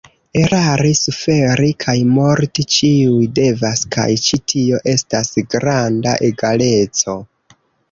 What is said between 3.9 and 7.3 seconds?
kaj ĉi tio estas granda egaleco.